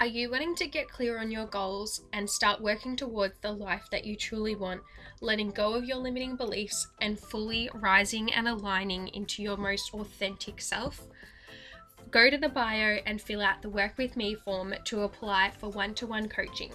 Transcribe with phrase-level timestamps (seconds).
[0.00, 3.86] Are you wanting to get clear on your goals and start working towards the life
[3.90, 4.80] that you truly want,
[5.20, 10.62] letting go of your limiting beliefs and fully rising and aligning into your most authentic
[10.62, 11.02] self?
[12.10, 15.68] Go to the bio and fill out the Work With Me form to apply for
[15.68, 16.72] one to one coaching.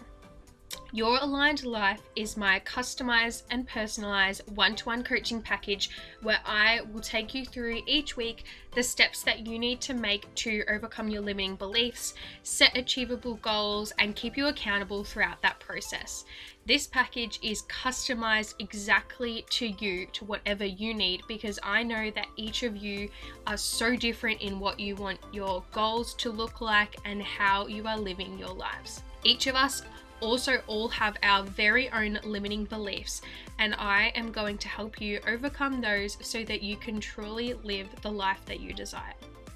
[0.95, 5.89] Your Aligned Life is my customized and personalized one to one coaching package
[6.21, 10.33] where I will take you through each week the steps that you need to make
[10.35, 12.13] to overcome your limiting beliefs,
[12.43, 16.23] set achievable goals, and keep you accountable throughout that process.
[16.65, 22.27] This package is customized exactly to you, to whatever you need, because I know that
[22.37, 23.09] each of you
[23.47, 27.85] are so different in what you want your goals to look like and how you
[27.85, 29.03] are living your lives.
[29.25, 29.81] Each of us
[30.21, 33.21] also all have our very own limiting beliefs,
[33.59, 37.87] and I am going to help you overcome those so that you can truly live
[38.01, 39.13] the life that you desire.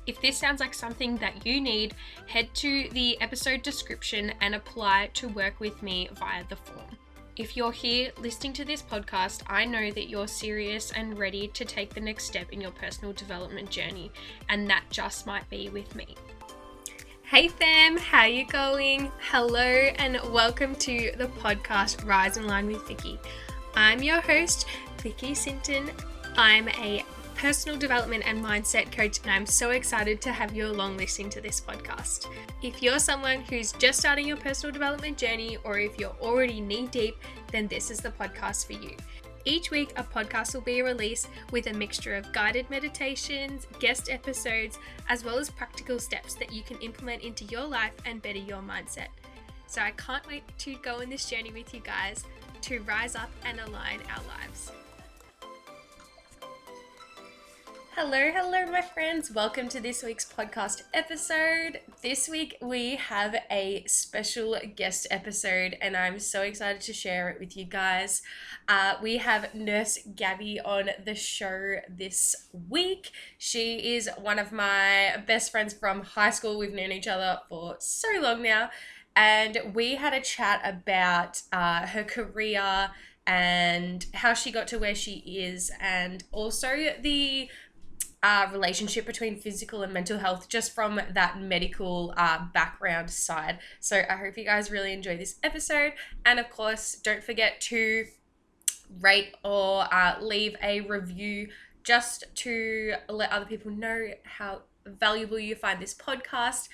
[0.08, 1.94] If this sounds like something that you need,
[2.28, 6.98] head to the episode description and apply to work with me via the form.
[7.36, 11.64] If you're here listening to this podcast, I know that you're serious and ready to
[11.64, 14.12] take the next step in your personal development journey,
[14.50, 16.16] and that just might be with me.
[17.30, 19.12] Hey fam, how you going?
[19.20, 23.20] Hello and welcome to the podcast Rise and Align with Vicky.
[23.76, 24.66] I'm your host,
[25.04, 25.92] Vicky Sinton.
[26.38, 30.98] I'm a personal development and mindset coach, and I'm so excited to have you along
[30.98, 32.26] listening to this podcast.
[32.64, 36.88] If you're someone who's just starting your personal development journey, or if you're already knee
[36.88, 37.16] deep,
[37.52, 38.96] then this is the podcast for you.
[39.46, 44.78] Each week, a podcast will be released with a mixture of guided meditations, guest episodes,
[45.08, 48.62] as well as practical steps that you can implement into your life and better your
[48.62, 49.08] mindset.
[49.68, 52.26] So, I can't wait to go on this journey with you guys
[52.62, 54.72] to rise up and align our lives.
[58.02, 59.30] Hello, hello, my friends.
[59.30, 61.82] Welcome to this week's podcast episode.
[62.02, 67.42] This week we have a special guest episode, and I'm so excited to share it
[67.42, 68.22] with you guys.
[68.70, 73.12] Uh, we have Nurse Gabby on the show this week.
[73.38, 76.58] She is one of my best friends from high school.
[76.58, 78.70] We've known each other for so long now,
[79.14, 82.92] and we had a chat about uh, her career
[83.28, 87.50] and how she got to where she is, and also the
[88.22, 93.60] uh, relationship between physical and mental health just from that medical uh, background side.
[93.80, 95.94] So I hope you guys really enjoy this episode.
[96.26, 98.06] And of course, don't forget to
[99.00, 101.50] rate or uh, leave a review
[101.84, 106.68] just to let other people know how valuable you find this podcast.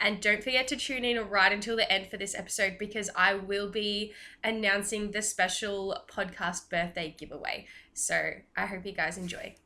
[0.00, 3.34] And don't forget to tune in right until the end for this episode because I
[3.34, 4.12] will be
[4.44, 7.66] announcing the special podcast birthday giveaway.
[7.94, 9.56] So I hope you guys enjoy.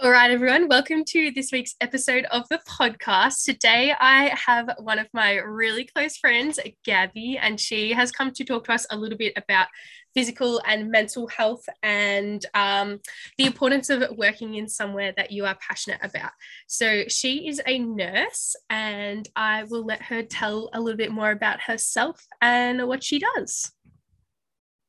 [0.00, 3.44] All right, everyone, welcome to this week's episode of the podcast.
[3.44, 8.44] Today, I have one of my really close friends, Gabby, and she has come to
[8.44, 9.68] talk to us a little bit about
[10.12, 12.98] physical and mental health and um,
[13.38, 16.32] the importance of working in somewhere that you are passionate about.
[16.66, 21.30] So, she is a nurse, and I will let her tell a little bit more
[21.30, 23.70] about herself and what she does.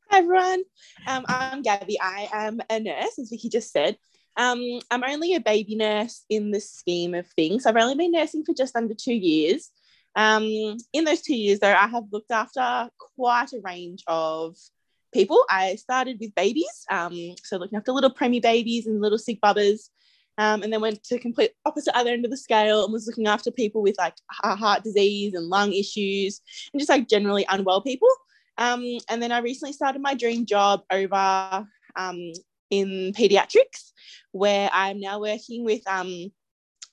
[0.09, 0.63] Hi, everyone.
[1.05, 2.01] Um, I'm Gabby.
[2.01, 3.97] I am a nurse, as Vicky just said.
[4.37, 7.65] Um, I'm only a baby nurse in the scheme of things.
[7.65, 9.69] I've only been nursing for just under two years.
[10.15, 14.55] Um, in those two years, though, I have looked after quite a range of
[15.13, 15.45] people.
[15.49, 19.89] I started with babies, um, so looking after little preemie babies and little sick bubbers,
[20.37, 23.27] um, and then went to complete opposite other end of the scale and was looking
[23.27, 26.41] after people with like heart disease and lung issues
[26.73, 28.09] and just like generally unwell people.
[28.57, 32.31] Um, and then I recently started my dream job over um,
[32.79, 33.91] in pediatrics,
[34.31, 36.31] where I'm now working with um,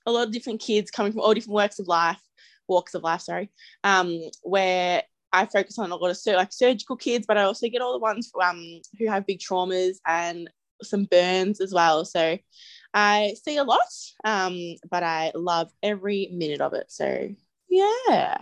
[0.05, 2.21] a lot of different kids coming from all different works of life,
[2.67, 3.49] walks of life, sorry,
[3.83, 7.67] um, where I focus on a lot of sur- like surgical kids, but I also
[7.67, 10.49] get all the ones um, who have big traumas and
[10.81, 12.05] some burns as well.
[12.05, 12.37] So
[12.93, 13.79] I see a lot,
[14.23, 14.57] um,
[14.91, 16.91] but I love every minute of it.
[16.91, 17.29] So
[17.69, 18.37] yeah.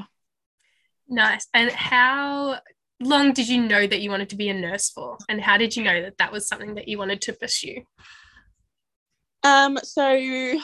[1.08, 1.48] Nice.
[1.54, 2.60] And how
[3.02, 5.18] long did you know that you wanted to be a nurse for?
[5.28, 7.82] And how did you know that that was something that you wanted to pursue?
[9.44, 10.60] Um, so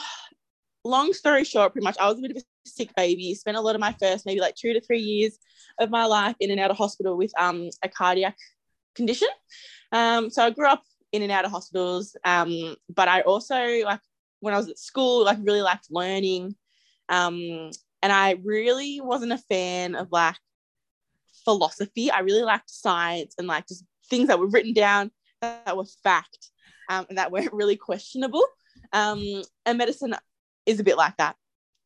[0.84, 3.60] long story short, pretty much I was a bit of a sick baby, spent a
[3.60, 5.38] lot of my first maybe like two to three years
[5.78, 8.36] of my life in and out of hospital with um a cardiac
[8.94, 9.28] condition.
[9.92, 10.82] Um, so I grew up
[11.12, 12.16] in and out of hospitals.
[12.24, 14.00] Um, but I also like
[14.40, 16.54] when I was at school, like really liked learning.
[17.08, 17.70] Um,
[18.02, 20.36] and I really wasn't a fan of like
[21.48, 22.10] philosophy.
[22.10, 25.10] I really liked science and like just things that were written down
[25.40, 26.50] that were fact
[26.90, 28.44] um, and that weren't really questionable.
[28.92, 29.22] Um,
[29.64, 30.14] and medicine
[30.66, 31.36] is a bit like that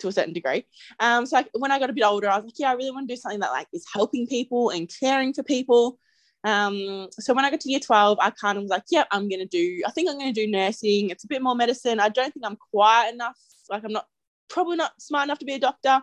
[0.01, 0.65] to a certain degree.
[0.99, 2.91] Um, so like when I got a bit older, I was like, yeah, I really
[2.91, 5.97] want to do something that like is helping people and caring for people.
[6.43, 9.29] Um, so when I got to year 12, I kind of was like, yeah, I'm
[9.29, 11.11] gonna do, I think I'm gonna do nursing.
[11.11, 12.01] It's a bit more medicine.
[12.01, 13.39] I don't think I'm quite enough,
[13.71, 14.07] like I'm not
[14.49, 16.03] probably not smart enough to be a doctor.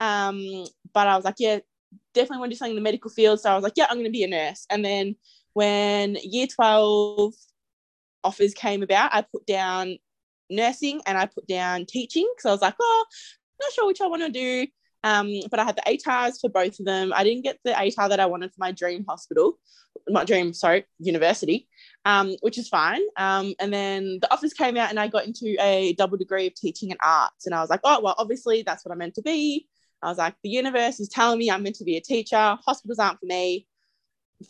[0.00, 1.60] Um, but I was like, yeah,
[2.14, 3.40] definitely want to do something in the medical field.
[3.40, 4.66] So I was like, yeah, I'm gonna be a nurse.
[4.70, 5.16] And then
[5.52, 7.34] when year 12
[8.24, 9.98] offers came about, I put down
[10.48, 13.04] nursing and I put down teaching because I was like, oh,
[13.60, 14.66] not sure which I want to do.
[15.02, 17.12] Um, but I had the ATARs for both of them.
[17.14, 19.58] I didn't get the ATAR that I wanted for my dream hospital,
[20.08, 21.68] my dream, sorry, university,
[22.04, 23.00] um, which is fine.
[23.16, 26.54] Um, and then the offers came out and I got into a double degree of
[26.54, 27.46] teaching and arts.
[27.46, 29.66] And I was like, oh, well, obviously that's what I'm meant to be.
[30.02, 32.58] I was like, the universe is telling me I'm meant to be a teacher.
[32.64, 33.66] Hospitals aren't for me.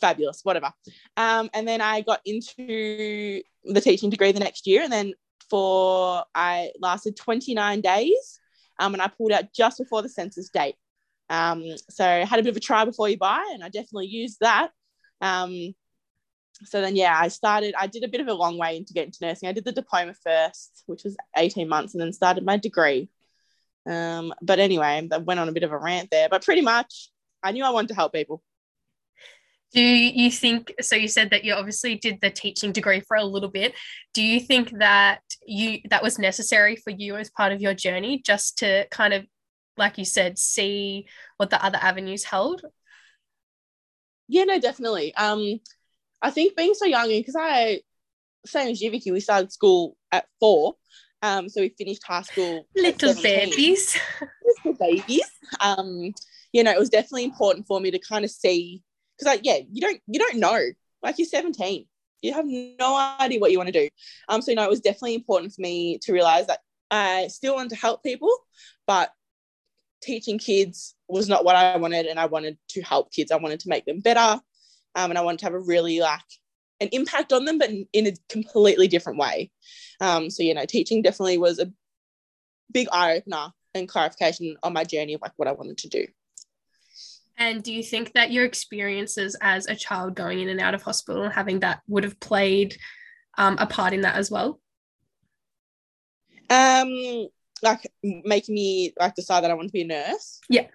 [0.00, 0.72] Fabulous, whatever.
[1.16, 4.82] Um, and then I got into the teaching degree the next year.
[4.82, 5.14] And then
[5.48, 8.40] for, I lasted 29 days
[8.78, 10.76] um, and I pulled out just before the census date.
[11.28, 14.08] Um, so I had a bit of a try before you buy, and I definitely
[14.08, 14.70] used that.
[15.20, 15.74] Um,
[16.64, 19.12] so then, yeah, I started, I did a bit of a long way into getting
[19.12, 19.48] to nursing.
[19.48, 23.08] I did the diploma first, which was 18 months, and then started my degree.
[23.90, 27.10] Um, but anyway, I went on a bit of a rant there, but pretty much
[27.42, 28.42] I knew I wanted to help people.
[29.72, 30.96] Do you think so?
[30.96, 33.74] You said that you obviously did the teaching degree for a little bit.
[34.14, 38.20] Do you think that you that was necessary for you as part of your journey,
[38.24, 39.26] just to kind of,
[39.76, 41.06] like you said, see
[41.36, 42.62] what the other avenues held?
[44.26, 45.14] Yeah, no, definitely.
[45.14, 45.60] Um,
[46.22, 47.80] I think being so young, because I,
[48.46, 50.74] same as you, Vicky, we started school at four.
[51.22, 52.66] Um, so we finished high school.
[52.74, 53.98] Little babies.
[54.64, 55.30] Little babies.
[55.60, 56.12] Um,
[56.52, 58.82] you know, it was definitely important for me to kind of see
[59.20, 60.60] because like yeah you don't you don't know
[61.02, 61.86] like you're 17
[62.22, 63.88] you have no idea what you want to do
[64.28, 67.54] um so you know it was definitely important for me to realize that i still
[67.54, 68.34] wanted to help people
[68.86, 69.12] but
[70.02, 73.60] teaching kids was not what i wanted and i wanted to help kids i wanted
[73.60, 74.40] to make them better
[74.94, 76.20] um, and i wanted to have a really like
[76.80, 79.50] an impact on them but in, a completely different way
[80.00, 81.70] um, so you know teaching definitely was a
[82.72, 86.06] big eye-opener and clarification on my journey of like what i wanted to do
[87.40, 90.82] and do you think that your experiences as a child going in and out of
[90.82, 92.76] hospital and having that would have played
[93.38, 94.60] um, a part in that as well?
[96.50, 97.28] Um,
[97.62, 100.40] like making me like decide that I want to be a nurse.
[100.50, 100.66] Yeah.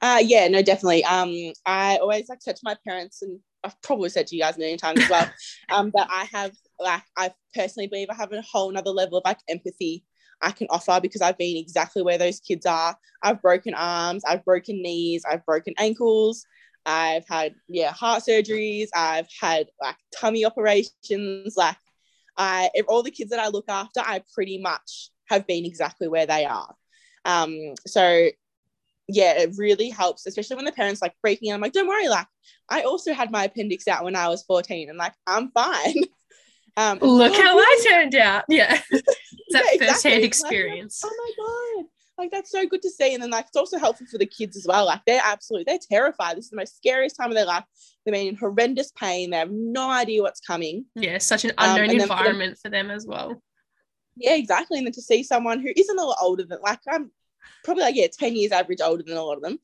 [0.00, 1.04] Uh, yeah, no, definitely.
[1.04, 4.56] Um, I always like said to my parents, and I've probably said to you guys
[4.56, 5.30] a million times as well,
[5.70, 9.24] um, that I have like I personally believe I have a whole another level of
[9.24, 10.04] like empathy
[10.42, 12.96] I can offer because I've been exactly where those kids are.
[13.22, 16.46] I've broken arms, I've broken knees, I've broken ankles,
[16.86, 21.56] I've had yeah heart surgeries, I've had like tummy operations.
[21.56, 21.76] Like
[22.36, 26.08] I if all the kids that I look after, I pretty much have been exactly
[26.08, 26.74] where they are.
[27.24, 28.28] Um, so
[29.08, 31.50] yeah, it really helps, especially when the parents like breaking.
[31.50, 31.56] Out.
[31.56, 32.26] I'm like, don't worry, like
[32.68, 36.04] I also had my appendix out when I was 14, and like I'm fine.
[36.76, 38.44] Um, Look how I turned out.
[38.48, 38.80] Yeah.
[38.90, 41.02] that yeah, first-hand experience.
[41.04, 41.88] Like, oh my God.
[42.16, 43.14] Like that's so good to see.
[43.14, 44.86] And then like it's also helpful for the kids as well.
[44.86, 46.36] Like they're absolutely they're terrified.
[46.36, 47.64] This is the most scariest time of their life.
[48.06, 49.30] They're in horrendous pain.
[49.30, 50.84] They have no idea what's coming.
[50.94, 53.42] Yeah, such an um, unknown um, environment for them, for them as well.
[54.16, 54.78] Yeah, exactly.
[54.78, 57.10] And then to see someone who isn't a lot older than like I'm
[57.64, 59.58] probably like yeah 10 years average older than a lot of them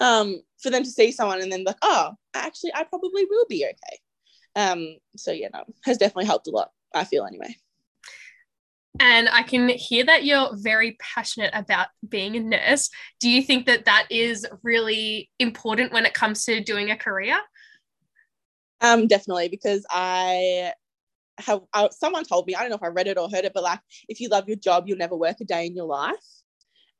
[0.00, 3.64] um for them to see someone and then like oh actually i probably will be
[3.64, 3.98] okay
[4.56, 6.70] um, so yeah, no, has definitely helped a lot.
[6.94, 7.54] I feel anyway.
[8.98, 12.88] And I can hear that you're very passionate about being a nurse.
[13.20, 17.36] Do you think that that is really important when it comes to doing a career?
[18.80, 20.72] Um, definitely, because I
[21.38, 23.52] have I, someone told me I don't know if I read it or heard it,
[23.52, 26.14] but like if you love your job, you'll never work a day in your life.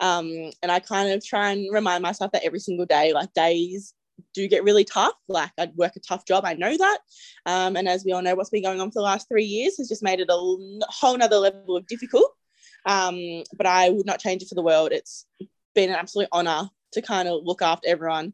[0.00, 3.94] Um, and I kind of try and remind myself that every single day, like days
[4.34, 5.14] do get really tough.
[5.28, 6.98] Like I'd work a tough job, I know that.
[7.46, 9.78] Um, and as we all know, what's been going on for the last three years
[9.78, 12.32] has just made it a whole nother level of difficult.
[12.86, 14.92] Um, but I would not change it for the world.
[14.92, 15.26] It's
[15.74, 18.32] been an absolute honor to kind of look after everyone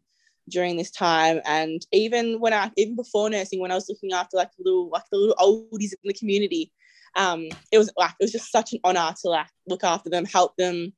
[0.49, 1.40] during this time.
[1.45, 4.90] And even when I, even before nursing, when I was looking after like the little,
[4.90, 6.73] like the little oldies in the community,
[7.16, 10.25] um, it was like, it was just such an honor to like look after them,
[10.25, 10.92] help them.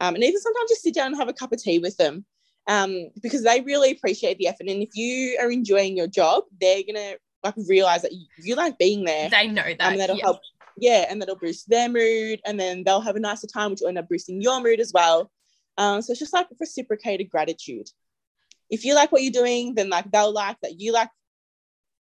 [0.00, 2.24] Um, and even sometimes just sit down and have a cup of tea with them
[2.66, 4.68] um, because they really appreciate the effort.
[4.68, 7.14] And if you are enjoying your job, they're gonna
[7.44, 9.28] like realize that you, you like being there.
[9.28, 9.80] They know that.
[9.80, 10.24] And that'll yeah.
[10.24, 10.40] help.
[10.76, 13.88] Yeah, and that'll boost their mood, and then they'll have a nicer time, which will
[13.88, 15.30] end up boosting your mood as well.
[15.76, 17.88] Um, so it's just like reciprocated gratitude.
[18.70, 21.10] If you like what you're doing, then like they'll like that you like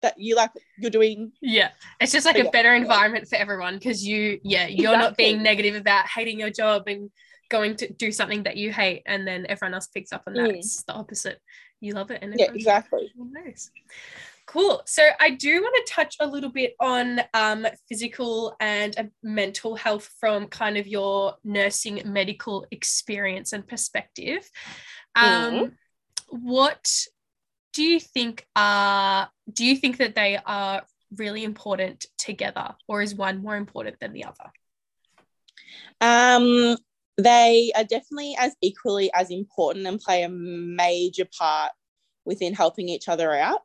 [0.03, 1.71] that you like you're doing Yeah.
[2.01, 5.17] It's just like So, a yeah, better environment for everyone because you, yeah, you're not
[5.17, 7.11] being negative about hating your job and
[7.51, 10.51] going to do something that you hate and then everyone else picks up on that.
[10.51, 10.57] Mm.
[10.57, 11.41] It's the opposite.
[11.81, 13.71] You love it and yeah exactly Nice.
[14.47, 14.83] Cool.
[14.85, 19.75] So I do want to touch a little bit on um, physical and uh, mental
[19.75, 24.49] health from kind of your nursing medical experience and perspective.
[25.17, 25.73] Um,
[26.29, 26.91] What
[27.73, 29.31] do you think are?
[29.51, 30.83] Do you think that they are
[31.17, 34.51] really important together, or is one more important than the other?
[36.01, 36.77] um
[37.17, 41.73] they are definitely as equally as important and play a major part
[42.25, 43.61] within helping each other out.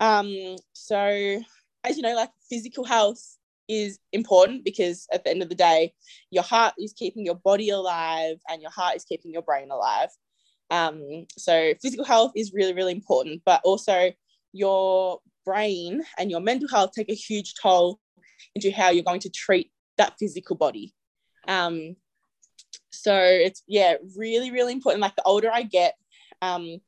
[0.00, 1.40] Um so
[1.84, 3.36] as you know like physical health
[3.68, 5.92] is important because at the end of the day
[6.30, 10.08] your heart is keeping your body alive and your heart is keeping your brain alive.
[10.70, 14.12] Um so physical health is really really important but also
[14.52, 18.00] your brain and your mental health take a huge toll
[18.54, 20.94] into how you're going to treat that physical body.
[21.46, 21.96] Um
[23.06, 25.00] so it's yeah really really important.
[25.00, 25.94] Like the older i get
[26.42, 26.78] um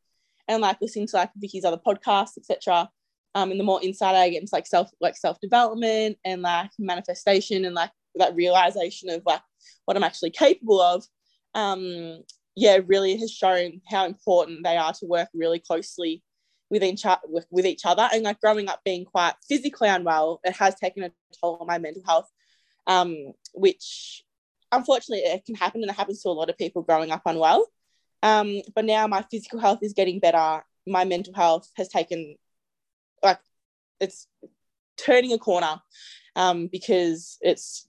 [0.48, 2.90] and like listening to like vicky's other podcasts etc
[3.36, 6.70] um and the more insight i get into like self like self development and like
[6.78, 9.40] manifestation and like that realization of like
[9.84, 11.04] what i'm actually capable of
[11.54, 12.20] um
[12.56, 16.22] yeah really has shown how important they are to work really closely
[16.70, 17.04] with each,
[17.50, 18.06] with, each other.
[18.12, 21.10] And like growing up being quite physically unwell it has taken a
[21.40, 22.28] toll on my mental health
[22.86, 23.16] um
[23.54, 24.24] which
[24.72, 27.66] unfortunately it can happen and it happens to a lot of people growing up unwell.
[28.22, 30.64] Um but now my physical health is getting better.
[30.86, 32.36] My mental health has taken
[33.22, 33.40] like
[34.00, 34.26] it's
[34.96, 35.80] turning a corner
[36.36, 37.88] um because it's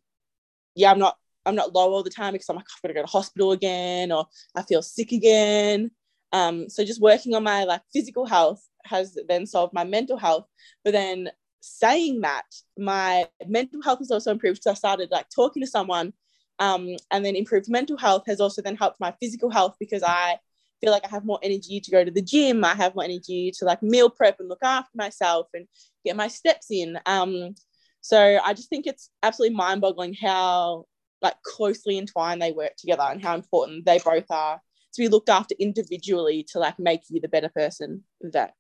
[0.76, 2.94] yeah i'm not i'm not low all the time because i'm like i've got to
[2.94, 5.92] go to hospital again or i feel sick again.
[6.32, 10.46] Um so just working on my like physical health has then solved my mental health.
[10.84, 11.30] But then
[11.62, 12.46] saying that
[12.78, 16.14] my mental health has also improved so i started like talking to someone
[16.60, 20.38] um, and then improved mental health has also then helped my physical health because I
[20.82, 22.64] feel like I have more energy to go to the gym.
[22.64, 25.68] I have more energy to like meal prep and look after myself and
[26.06, 27.00] get my steps in.
[27.06, 27.56] Um,
[28.02, 30.86] so I just think it's absolutely mind boggling how
[31.22, 34.62] like closely entwined they work together and how important they both are
[34.94, 38.54] to be looked after individually to like make you the better person that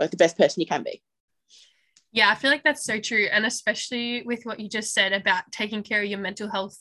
[0.00, 1.02] like the best person you can be.
[2.12, 3.28] Yeah, I feel like that's so true.
[3.30, 6.78] And especially with what you just said about taking care of your mental health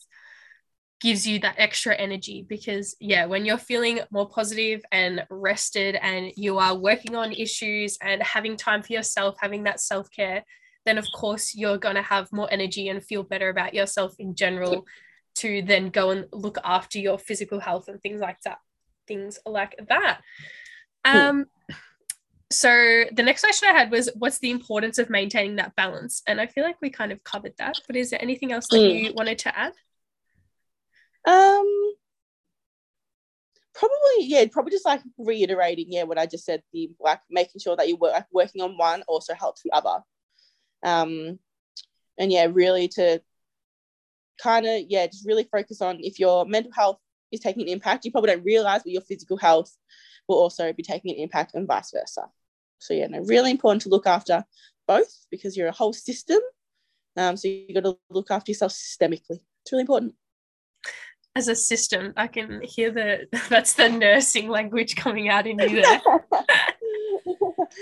[1.05, 6.31] gives you that extra energy because, yeah, when you're feeling more positive and rested and
[6.35, 10.43] you are working on issues and having time for yourself, having that self care,
[10.83, 14.33] then of course you're going to have more energy and feel better about yourself in
[14.33, 14.83] general
[15.35, 18.57] to then go and look after your physical health and things like that.
[19.07, 20.21] Things like that.
[21.03, 21.45] Um,
[22.51, 26.23] so the next question I had was what's the importance of maintaining that balance?
[26.25, 28.77] And I feel like we kind of covered that, but is there anything else that
[28.79, 29.03] Mm.
[29.03, 29.73] you wanted to add?
[31.25, 31.93] Um,
[33.73, 36.63] probably yeah, probably just like reiterating yeah what I just said.
[36.73, 40.03] The like making sure that you work like, working on one also helps the other.
[40.83, 41.39] Um,
[42.17, 43.21] and yeah, really to
[44.41, 46.99] kind of yeah just really focus on if your mental health
[47.31, 49.75] is taking an impact, you probably don't realize, but your physical health
[50.27, 52.27] will also be taking an impact and vice versa.
[52.79, 54.45] So yeah, no, really important to look after
[54.87, 56.39] both because you're a whole system.
[57.17, 59.39] Um, so you've got to look after yourself systemically.
[59.63, 60.13] It's really important.
[61.35, 65.81] As a system, I can hear the that's the nursing language coming out in you
[65.81, 66.01] there.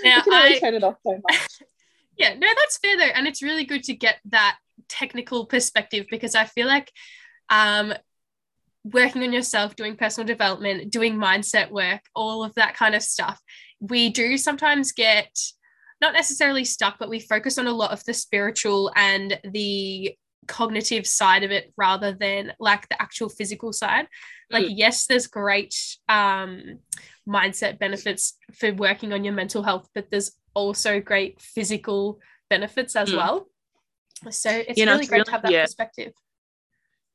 [0.03, 1.47] Now, you can only I- turn it off so much.
[2.15, 3.11] Yeah, no, that's fair though.
[3.15, 4.57] And it's really good to get that
[4.87, 6.91] technical perspective because I feel like
[7.49, 7.91] um,
[8.83, 13.41] working on yourself, doing personal development, doing mindset work, all of that kind of stuff,
[13.79, 15.35] we do sometimes get
[16.01, 20.15] not necessarily stuck, but we focus on a lot of the spiritual and the
[20.47, 24.07] cognitive side of it rather than like the actual physical side.
[24.49, 25.73] Like, yes, there's great
[26.07, 26.79] um,
[27.27, 32.19] mindset benefits for working on your mental health, but there's also great physical
[32.49, 33.17] benefits as Mm.
[33.17, 33.47] well.
[34.29, 35.63] So it's You know, really it's great really- to have that yeah.
[35.63, 36.13] perspective.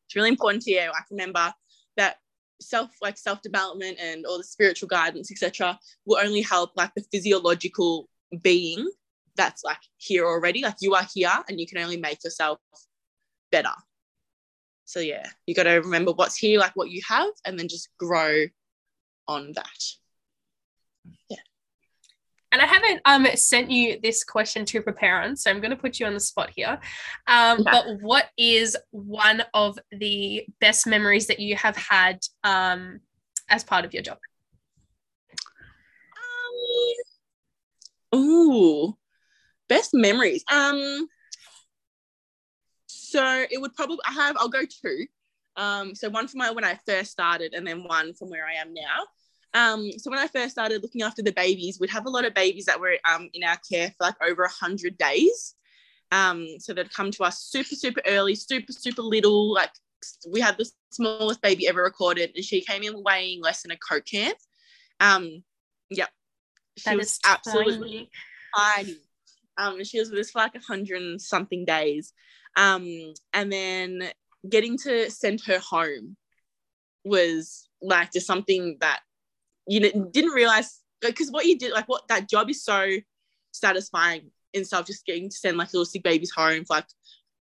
[0.07, 0.81] It's really important to you.
[0.91, 1.55] Like remember
[1.97, 2.17] that
[2.61, 7.05] self like self development and all the spiritual guidance etc will only help like the
[7.13, 8.09] physiological
[8.43, 8.85] being
[9.37, 12.59] that's like here already like you are here and you can only make yourself
[13.51, 13.75] better
[14.85, 17.89] so yeah you got to remember what's here like what you have and then just
[17.99, 18.45] grow
[19.27, 19.81] on that
[21.29, 21.37] Yeah.
[22.51, 25.77] And I haven't um sent you this question to prepare on, so I'm going to
[25.77, 26.79] put you on the spot here.
[27.27, 27.71] Um, Okay.
[27.71, 33.01] But what is one of the best memories that you have had um,
[33.51, 34.19] as part of your job?
[38.15, 38.97] Um, ooh,
[39.69, 40.43] best memories.
[40.51, 41.07] Um,
[43.09, 45.07] so it would probably I have I'll go two.
[45.57, 48.55] Um, so one from my when I first started, and then one from where I
[48.55, 49.07] am now.
[49.55, 52.35] Um, so when I first started looking after the babies, we'd have a lot of
[52.35, 55.55] babies that were um, in our care for like over a hundred days.
[56.13, 59.53] Um, so they'd come to us super, super early, super, super little.
[59.53, 59.71] Like
[60.29, 63.77] we had the smallest baby ever recorded, and she came in weighing less than a
[63.77, 64.35] coke can.
[65.01, 65.43] Um,
[65.91, 66.11] yep,
[66.77, 68.11] she That was is absolutely
[68.55, 68.77] tiny.
[68.77, 68.97] tiny.
[69.57, 72.13] Um, she was with us for like a hundred and something days.
[72.59, 74.11] Um, and then
[74.47, 76.17] getting to send her home
[77.05, 79.01] was like just something that
[79.69, 82.89] you know, didn't realize because what you did, like what that job is so
[83.53, 86.87] satisfying in stuff, just getting to send like little sick babies home, like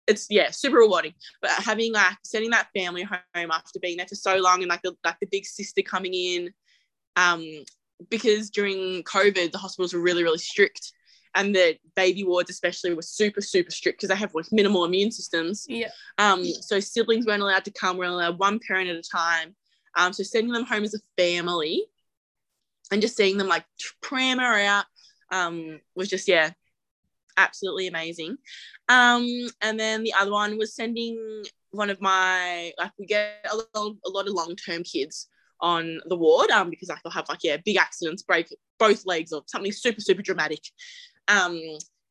[0.06, 1.14] it's yeah, super rewarding.
[1.40, 4.82] But having like sending that family home after being there for so long and like
[4.82, 6.50] the like the big sister coming in,
[7.16, 7.44] um,
[8.10, 10.92] because during COVID the hospitals were really really strict,
[11.34, 15.10] and the baby wards especially were super super strict because they have like minimal immune
[15.10, 15.66] systems.
[15.68, 15.88] Yeah.
[16.18, 17.96] Um, so siblings weren't allowed to come.
[17.96, 19.54] We're allowed one parent at a time.
[19.96, 21.84] Um, so sending them home as a family,
[22.90, 23.64] and just seeing them like
[24.02, 24.84] pram her out,
[25.30, 26.50] um, was just yeah,
[27.36, 28.36] absolutely amazing.
[28.88, 29.26] Um,
[29.60, 33.96] and then the other one was sending one of my like we get a lot,
[34.04, 35.28] a lot of long term kids
[35.60, 39.32] on the ward um because like they'll have like yeah big accidents break both legs
[39.32, 40.60] or something super super dramatic
[41.28, 41.60] um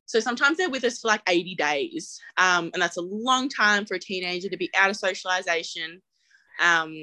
[0.06, 3.86] so sometimes they're with us for like 80 days um and that's a long time
[3.86, 6.02] for a teenager to be out of socialization
[6.62, 6.94] um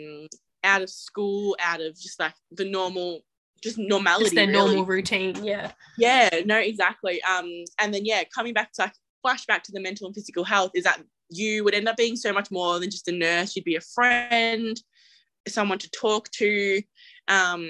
[0.65, 3.21] out of school out of just like the normal
[3.63, 5.43] just normality Just their really normal routine.
[5.43, 5.73] Yeah.
[5.99, 7.51] yeah no exactly um
[7.81, 8.93] and then yeah coming back to like
[9.25, 12.33] flashback to the mental and physical health is that you would end up being so
[12.33, 14.81] much more than just a nurse you'd be a friend
[15.47, 16.81] someone to talk to
[17.29, 17.69] um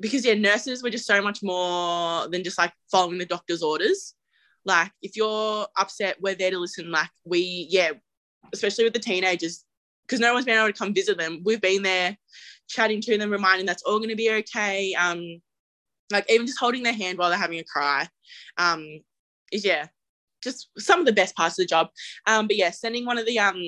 [0.00, 4.14] because yeah nurses were just so much more than just like following the doctor's orders.
[4.64, 6.90] Like if you're upset we're there to listen.
[6.90, 7.92] Like we yeah
[8.52, 9.64] especially with the teenagers
[10.06, 11.42] because no one's been able to come visit them.
[11.44, 12.16] We've been there
[12.68, 14.94] chatting to them reminding that's all going to be okay.
[14.94, 15.40] Um
[16.10, 18.08] like even just holding their hand while they're having a cry
[18.56, 19.00] um
[19.52, 19.86] is yeah
[20.42, 21.88] just some of the best parts of the job.
[22.26, 23.60] Um but yeah sending one of the um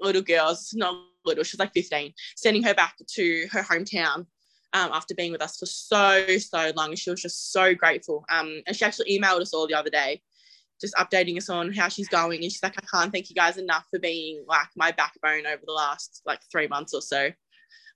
[0.00, 4.26] little girls not little she's like 15 sending her back to her hometown
[4.74, 8.24] um, after being with us for so so long And she was just so grateful.
[8.30, 10.22] Um and she actually emailed us all the other day
[10.80, 13.56] just updating us on how she's going and she's like i can't thank you guys
[13.56, 17.30] enough for being like my backbone over the last like three months or so.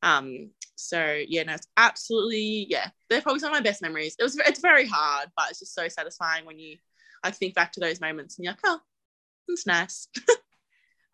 [0.02, 4.14] Um so yeah no it's absolutely yeah they're probably some of my best memories.
[4.18, 6.76] It was it's very hard but it's just so satisfying when you
[7.24, 8.80] like think back to those moments and you're like oh
[9.48, 10.08] it's nice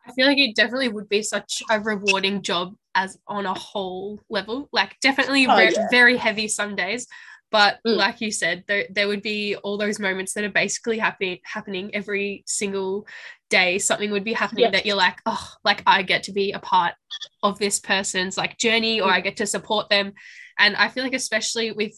[0.06, 4.20] I feel like it definitely would be such a rewarding job as on a whole
[4.28, 4.68] level.
[4.72, 5.88] Like definitely Oh, ve- yeah.
[5.90, 7.06] very heavy some days,
[7.50, 7.96] but Mm.
[7.96, 11.94] like you said, there there would be all those moments that are basically happening happening
[11.94, 13.06] every single
[13.48, 13.78] day.
[13.78, 14.70] Something would be happening Yeah.
[14.70, 16.94] that you're like, oh, like I get to be a part
[17.42, 19.12] of this person's like journey, or Mm.
[19.12, 20.12] I get to support them.
[20.58, 21.94] And I feel like especially with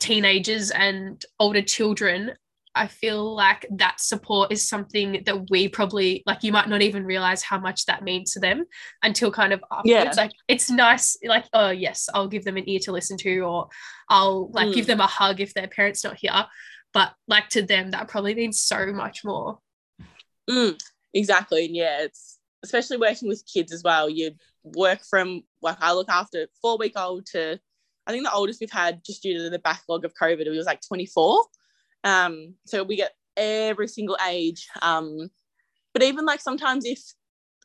[0.00, 2.32] teenagers and older children
[2.78, 7.04] I feel like that support is something that we probably like you might not even
[7.04, 8.64] realize how much that means to them
[9.02, 10.16] until kind of afterwards.
[10.16, 10.22] Yeah.
[10.22, 13.68] Like it's nice, like, oh yes, I'll give them an ear to listen to, or
[14.08, 14.74] I'll like Mm.
[14.74, 16.46] give them a hug if their parents not here.
[16.94, 19.58] But like to them, that probably means so much more.
[20.48, 20.80] Mm,
[21.12, 21.66] exactly.
[21.66, 24.08] And yeah, it's especially working with kids as well.
[24.08, 24.32] You
[24.64, 27.58] work from like I look after four week old to
[28.06, 30.64] I think the oldest we've had just due to the backlog of COVID, it was
[30.64, 31.44] like 24.
[32.04, 34.68] Um, so we get every single age.
[34.82, 35.30] Um,
[35.92, 37.00] but even like sometimes if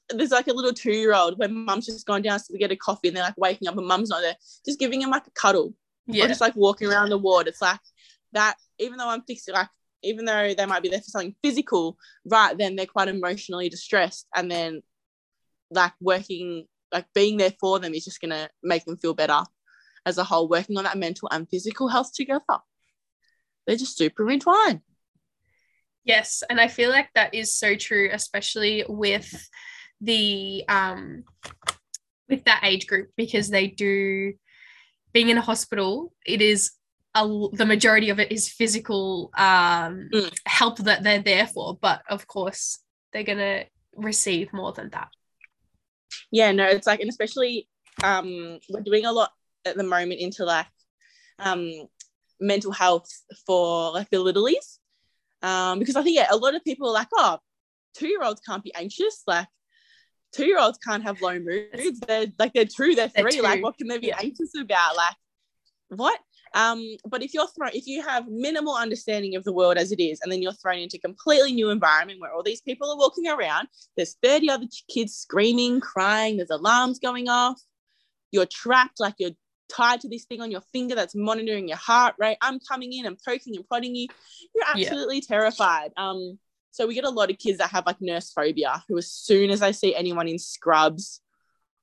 [0.09, 2.75] there's like a little two year old when mum's just gone down to get a
[2.75, 5.31] coffee and they're like waking up and mum's not there, just giving him like a
[5.31, 5.73] cuddle
[6.07, 6.25] Yeah.
[6.25, 7.47] or just like walking around the ward.
[7.47, 7.79] It's like
[8.33, 9.69] that, even though I'm fixing, like,
[10.01, 14.27] even though they might be there for something physical, right then they're quite emotionally distressed.
[14.35, 14.81] And then,
[15.71, 19.43] like, working, like, being there for them is just going to make them feel better
[20.05, 22.41] as a whole, working on that mental and physical health together.
[23.65, 24.81] They're just super entwined.
[26.03, 29.49] Yes, and I feel like that is so true, especially with
[30.01, 31.23] the um
[32.27, 34.33] with that age group because they do
[35.13, 36.13] being in a hospital.
[36.25, 36.71] It is
[37.15, 37.21] a,
[37.53, 40.33] the majority of it is physical um Mm.
[40.45, 42.79] help that they're there for, but of course
[43.13, 45.09] they're gonna receive more than that.
[46.31, 47.67] yeah no it's like and especially
[48.03, 49.31] um we're doing a lot
[49.65, 50.65] at the moment into like
[51.39, 51.87] um
[52.43, 53.09] mental health
[53.47, 54.79] for like the littlies
[55.41, 57.37] um because i think yeah a lot of people are like oh
[57.93, 59.23] two year olds can't be anxious.
[59.27, 59.47] Like
[60.31, 61.99] two year olds can't have low moods.
[62.07, 63.41] They're like they're two they're They're three.
[63.41, 64.19] Like what can they be Yeah.
[64.19, 64.95] anxious about?
[64.95, 65.15] Like
[65.89, 66.19] what?
[66.55, 69.99] Um, but if you're thrown, if you have minimal understanding of the world as it
[69.99, 72.97] is, and then you're thrown into a completely new environment where all these people are
[72.97, 77.59] walking around, there's 30 other kids screaming, crying, there's alarms going off,
[78.31, 79.31] you're trapped, like you're
[79.75, 82.37] tied to this thing on your finger that's monitoring your heart rate.
[82.41, 84.07] I'm coming in and poking and prodding you.
[84.53, 85.27] You're absolutely yeah.
[85.27, 85.91] terrified.
[85.97, 86.37] Um,
[86.71, 89.49] so we get a lot of kids that have like nurse phobia, who as soon
[89.49, 91.21] as they see anyone in scrubs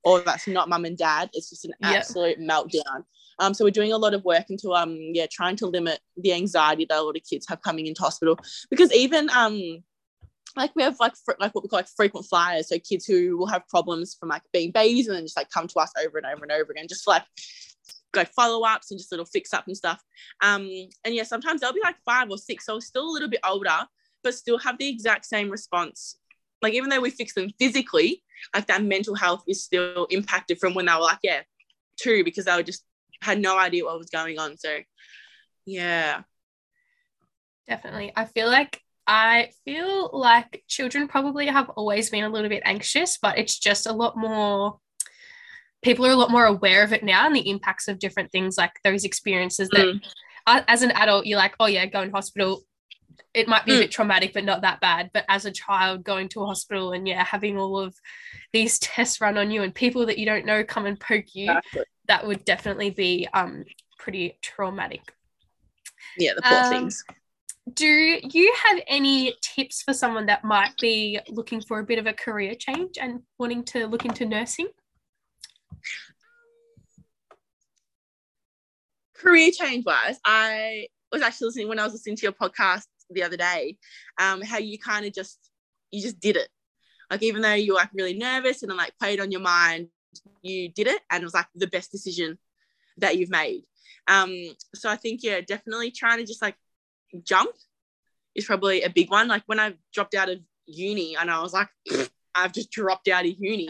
[0.02, 3.04] or that's not mum and dad, it's just an absolute meltdown.
[3.38, 6.34] Um, so we're doing a lot of work into um yeah trying to limit the
[6.34, 9.82] anxiety that a lot of kids have coming into hospital because even um
[10.56, 13.38] like we have like fr- like what we call like frequent flyers so kids who
[13.38, 16.18] will have problems from like being babies and then just like come to us over
[16.18, 17.22] and over and over again just like
[18.12, 20.02] go follow ups and just little fix up and stuff
[20.42, 20.68] um
[21.04, 23.86] and yeah sometimes they'll be like five or six so still a little bit older
[24.22, 26.16] but still have the exact same response
[26.62, 28.22] like even though we fix them physically
[28.54, 31.40] like that mental health is still impacted from when they were like yeah
[31.96, 32.84] two because they were just
[33.22, 34.56] had no idea what was going on.
[34.56, 34.78] So,
[35.66, 36.22] yeah.
[37.68, 38.12] Definitely.
[38.16, 43.18] I feel like I feel like children probably have always been a little bit anxious,
[43.20, 44.78] but it's just a lot more
[45.82, 48.58] people are a lot more aware of it now and the impacts of different things
[48.58, 50.00] like those experiences that mm.
[50.46, 52.62] as an adult you're like, oh yeah, go in hospital.
[53.32, 53.76] It might be mm.
[53.76, 55.10] a bit traumatic, but not that bad.
[55.14, 57.94] But as a child, going to a hospital and yeah, having all of
[58.52, 61.44] these tests run on you and people that you don't know come and poke you,
[61.44, 63.64] exactly that would definitely be um,
[63.96, 65.00] pretty traumatic.
[66.18, 67.04] Yeah, the poor um, things.
[67.72, 72.06] Do you have any tips for someone that might be looking for a bit of
[72.06, 74.66] a career change and wanting to look into nursing?
[79.14, 83.22] Career change wise, I was actually listening when I was listening to your podcast the
[83.22, 83.76] other day,
[84.18, 85.38] um, how you kind of just
[85.90, 86.48] you just did it.
[87.10, 89.88] Like even though you were like really nervous and like played on your mind,
[90.42, 92.38] you did it and it was like the best decision
[92.98, 93.64] that you've made.
[94.08, 94.34] Um
[94.74, 96.56] so i think yeah definitely trying to just like
[97.24, 97.50] jump
[98.34, 99.28] is probably a big one.
[99.28, 101.68] Like when i dropped out of uni and i was like
[102.34, 103.68] i've just dropped out of uni.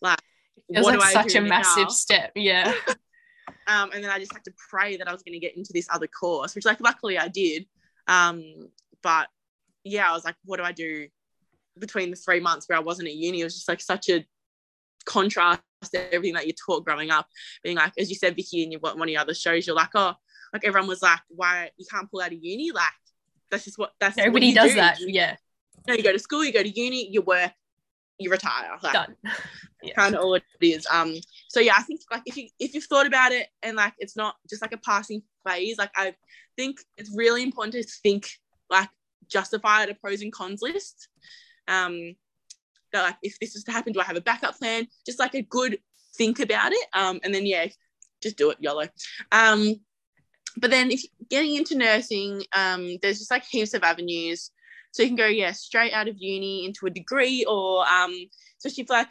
[0.00, 0.20] like
[0.68, 1.88] it was like such a massive now?
[1.88, 2.72] step yeah
[3.66, 5.72] um and then i just had to pray that i was going to get into
[5.72, 7.66] this other course which like luckily i did
[8.06, 8.42] um
[9.02, 9.28] but
[9.84, 11.06] yeah i was like what do i do
[11.78, 14.24] between the three months where i wasn't at uni it was just like such a
[15.08, 17.26] contrast to everything that you taught growing up,
[17.62, 19.90] being like, as you said, Vicky, in your, one of your other shows, you're like,
[19.94, 20.14] oh,
[20.52, 22.70] like everyone was like, why you can't pull out of uni?
[22.72, 22.92] Like,
[23.50, 24.76] that's just what that's everybody what does do.
[24.76, 24.98] that.
[25.00, 25.36] Yeah.
[25.86, 27.52] You know, you go to school, you go to uni, you work,
[28.18, 28.76] you retire.
[28.82, 29.16] Like, Done.
[29.82, 29.94] yeah.
[29.94, 30.86] Kind of all it is.
[30.90, 31.14] Um.
[31.48, 34.16] So yeah, I think like if you if you've thought about it and like it's
[34.16, 36.14] not just like a passing phase, like I
[36.56, 38.28] think it's really important to think
[38.70, 38.88] like
[39.28, 41.08] justify it a pros and cons list.
[41.66, 42.14] Um,
[42.92, 44.86] that like if this is to happen, do I have a backup plan?
[45.06, 45.78] Just like a good
[46.16, 46.86] think about it.
[46.94, 47.66] Um, and then yeah,
[48.22, 48.88] just do it, YOLO.
[49.32, 49.74] Um,
[50.56, 54.50] but then if getting into nursing, um, there's just like heaps of avenues.
[54.92, 58.14] So you can go, yeah, straight out of uni into a degree, or um,
[58.58, 59.08] especially for like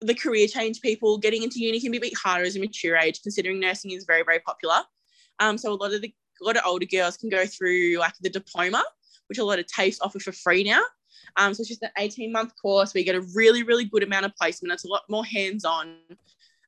[0.00, 2.96] the career change people, getting into uni can be a bit harder as a mature
[2.96, 4.80] age, considering nursing is very, very popular.
[5.38, 8.12] Um, so a lot of the a lot of older girls can go through like
[8.20, 8.84] the diploma,
[9.28, 10.82] which a lot of TAFEs offer for free now.
[11.36, 14.02] Um, so it's just an 18 month course where you get a really, really good
[14.02, 14.72] amount of placement.
[14.72, 15.96] It's a lot more hands on.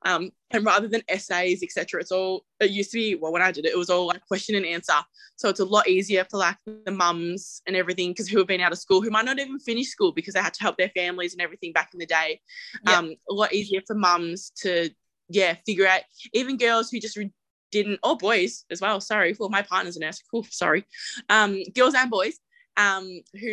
[0.04, 3.52] Um, and rather than essays, etc., it's all, it used to be, well, when I
[3.52, 4.94] did it, it was all like question and answer.
[5.37, 8.61] So it's a lot easier for like the mums and everything because who have been
[8.61, 10.90] out of school, who might not even finish school because they had to help their
[10.90, 12.40] families and everything back in the day.
[12.87, 14.90] Um, a lot easier for mums to,
[15.28, 17.32] yeah, figure out, even girls who just re-
[17.70, 20.84] didn't, or boys as well, sorry, well, my partner's a nurse, cool, sorry,
[21.28, 22.38] um, girls and boys
[22.78, 23.48] um, who,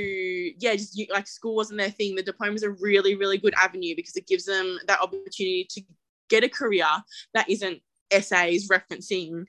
[0.60, 2.16] yeah, just like school wasn't their thing.
[2.16, 5.82] The diploma is a really, really good avenue because it gives them that opportunity to
[6.30, 6.88] get a career
[7.34, 9.46] that isn't essays referencing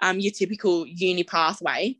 [0.00, 1.96] um, your typical uni pathway.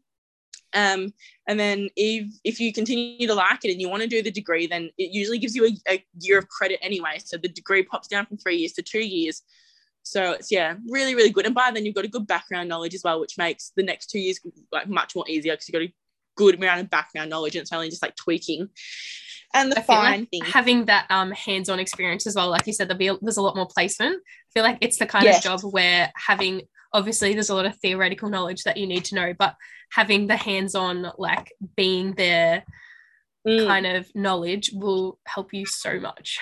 [0.73, 1.13] Um,
[1.49, 4.31] and then if if you continue to like it and you want to do the
[4.31, 7.19] degree, then it usually gives you a, a year of credit anyway.
[7.25, 9.43] So the degree pops down from three years to two years.
[10.03, 11.47] So it's yeah, really, really good.
[11.47, 14.07] And by then you've got a good background knowledge as well, which makes the next
[14.11, 14.39] two years
[14.73, 15.95] like much more easier because you've got a
[16.41, 18.69] good amount of background knowledge and it's only just like tweaking.
[19.53, 22.89] And the fine like thing having that um hands-on experience as well, like you said,
[22.89, 24.17] there'll be there's a lot more placement.
[24.17, 25.39] I feel like it's the kind yes.
[25.39, 29.15] of job where having obviously there's a lot of theoretical knowledge that you need to
[29.17, 29.55] know, but
[29.93, 32.65] having the hands-on like being there
[33.47, 33.67] mm.
[33.67, 36.39] kind of knowledge will help you so much.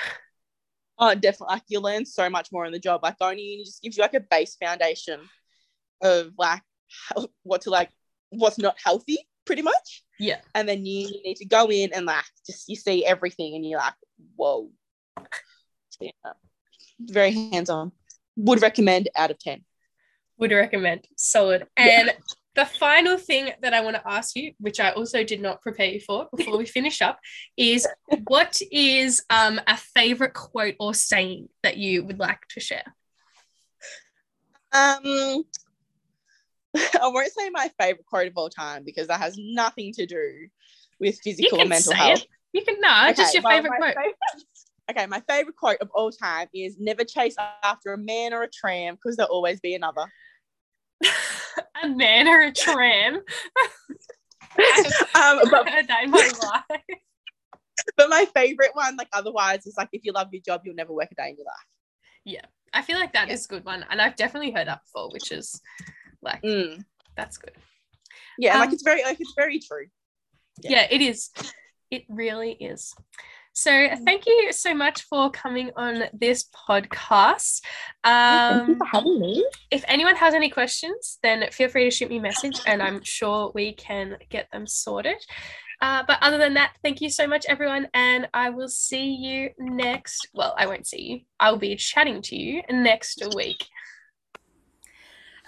[0.99, 1.55] Oh, definitely.
[1.55, 3.01] Like you learn so much more in the job.
[3.03, 5.21] Like going in just gives you like a base foundation
[6.03, 6.63] of like
[7.09, 7.91] how, what to like,
[8.31, 10.05] what's not healthy pretty much.
[10.21, 10.41] Yeah.
[10.55, 13.79] And then you need to go in and like just you see everything and you're
[13.79, 13.95] like,
[14.37, 14.71] whoa.
[15.99, 16.11] Yeah.
[17.01, 17.93] Very hands on.
[18.37, 19.65] Would recommend out of 10.
[20.37, 21.07] Would recommend.
[21.17, 21.67] Solid.
[21.79, 22.13] And
[22.55, 25.87] the final thing that I want to ask you, which I also did not prepare
[25.87, 27.19] you for before we finish up,
[27.57, 27.89] is
[28.27, 32.95] what is um, a favorite quote or saying that you would like to share?
[34.73, 35.45] Um,
[37.03, 40.49] I won't say my favorite quote of all time because that has nothing to do
[41.01, 42.21] with physical and mental health.
[42.21, 42.27] It.
[42.53, 43.95] You can no, okay, just your well, favorite quote.
[43.95, 44.17] Favorite,
[44.91, 48.49] okay, my favorite quote of all time is never chase after a man or a
[48.51, 50.07] tram because there'll always be another.
[51.83, 53.15] a man or a tram.
[53.15, 53.23] um,
[55.51, 56.81] but, my life.
[57.97, 60.93] but my favorite one, like otherwise, is like if you love your job, you'll never
[60.93, 61.67] work a day in your life.
[62.25, 63.35] Yeah, I feel like that yeah.
[63.35, 65.61] is a good one, and I've definitely heard that before, which is
[66.23, 66.83] like mm.
[67.17, 67.53] that's good.
[68.39, 69.87] Yeah, um, like it's very like it's very true.
[70.63, 70.71] Yeah.
[70.71, 71.31] yeah, it is.
[71.91, 72.95] It really is.
[73.59, 74.05] So mm.
[74.05, 77.61] thank you so much for coming on this podcast.
[78.05, 79.45] Um, thank you for having me.
[79.71, 83.03] If anyone has any questions, then feel free to shoot me a message, and I'm
[83.03, 85.17] sure we can get them sorted.
[85.81, 89.51] Uh, but other than that, thank you so much, everyone, and I will see you
[89.59, 90.29] next.
[90.35, 91.21] Well, I won't see you.
[91.39, 93.65] I'll be chatting to you next week.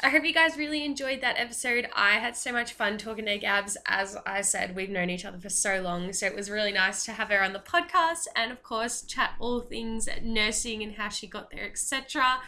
[0.03, 1.87] I hope you guys really enjoyed that episode.
[1.95, 3.77] I had so much fun talking to Gabs.
[3.85, 7.05] As I said, we've known each other for so long, so it was really nice
[7.05, 11.11] to have her on the podcast and, of course, chat all things nursing and how
[11.11, 12.39] she got there, etc.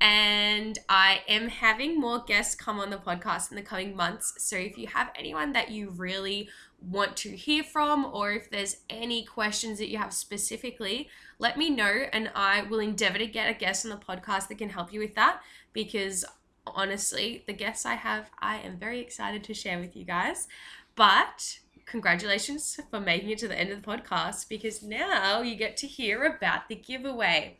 [0.00, 4.34] And I am having more guests come on the podcast in the coming months.
[4.38, 6.48] So if you have anyone that you really
[6.80, 11.70] want to hear from, or if there's any questions that you have specifically, let me
[11.70, 14.92] know and I will endeavor to get a guest on the podcast that can help
[14.92, 15.40] you with that
[15.72, 16.24] because
[16.66, 20.48] honestly, the guests I have, I am very excited to share with you guys.
[20.94, 25.76] But congratulations for making it to the end of the podcast because now you get
[25.78, 27.58] to hear about the giveaway.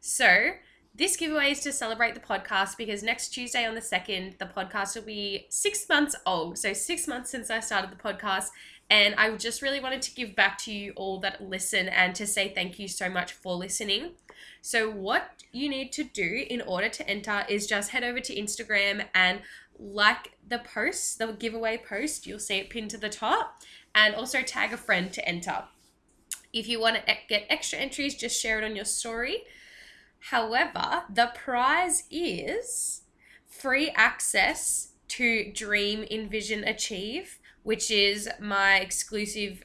[0.00, 0.52] So,
[0.96, 4.94] this giveaway is to celebrate the podcast because next Tuesday on the 2nd, the podcast
[4.94, 6.56] will be six months old.
[6.56, 8.50] So, six months since I started the podcast.
[8.90, 12.26] And I just really wanted to give back to you all that listen and to
[12.26, 14.12] say thank you so much for listening.
[14.60, 18.34] So, what you need to do in order to enter is just head over to
[18.34, 19.40] Instagram and
[19.78, 22.26] like the post, the giveaway post.
[22.26, 23.62] You'll see it pinned to the top,
[23.94, 25.64] and also tag a friend to enter.
[26.52, 29.42] If you want to get extra entries, just share it on your story.
[30.30, 33.02] However, the prize is
[33.46, 39.64] free access to Dream, Envision, Achieve, which is my exclusive,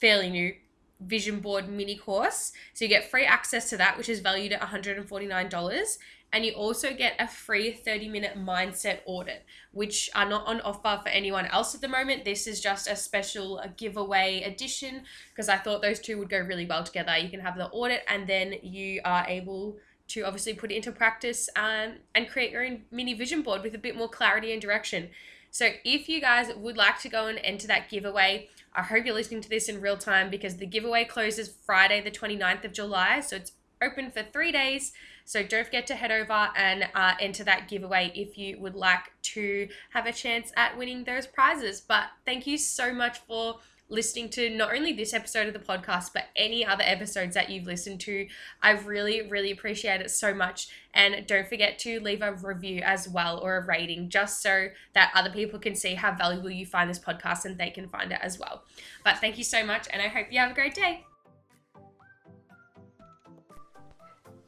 [0.00, 0.54] fairly new
[1.06, 2.52] vision board mini course.
[2.74, 5.98] So you get free access to that, which is valued at $149.
[6.34, 11.02] And you also get a free 30 minute mindset audit, which are not on offer
[11.02, 12.24] for anyone else at the moment.
[12.24, 16.38] This is just a special a giveaway edition because I thought those two would go
[16.38, 17.16] really well together.
[17.18, 19.76] You can have the audit and then you are able
[20.08, 23.74] to obviously put it into practice um, and create your own mini vision board with
[23.74, 25.10] a bit more clarity and direction.
[25.52, 29.14] So if you guys would like to go and enter that giveaway, I hope you're
[29.14, 33.20] listening to this in real time because the giveaway closes Friday, the 29th of July.
[33.20, 34.92] So it's open for three days.
[35.26, 39.12] So don't forget to head over and uh, enter that giveaway if you would like
[39.22, 41.82] to have a chance at winning those prizes.
[41.82, 43.58] But thank you so much for
[43.92, 47.66] listening to not only this episode of the podcast, but any other episodes that you've
[47.66, 48.26] listened to.
[48.62, 50.68] I really, really appreciate it so much.
[50.94, 55.12] And don't forget to leave a review as well or a rating just so that
[55.14, 58.18] other people can see how valuable you find this podcast and they can find it
[58.22, 58.64] as well.
[59.04, 61.04] But thank you so much, and I hope you have a great day.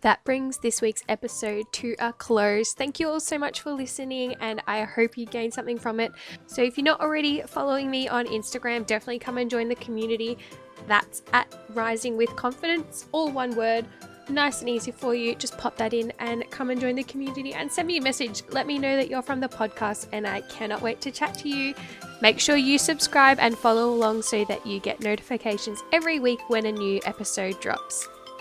[0.05, 2.75] That brings this week's episode to a close.
[2.75, 6.13] Thank you all so much for listening, and I hope you gained something from it.
[6.47, 10.37] So, if you're not already following me on Instagram, definitely come and join the community.
[10.87, 13.87] That's at Rising with Confidence, all one word.
[14.29, 15.35] Nice and easy for you.
[15.37, 18.43] Just pop that in and come and join the community and send me a message.
[18.51, 21.49] Let me know that you're from the podcast, and I cannot wait to chat to
[21.49, 21.75] you.
[22.21, 26.67] Make sure you subscribe and follow along so that you get notifications every week when
[26.67, 28.07] a new episode drops.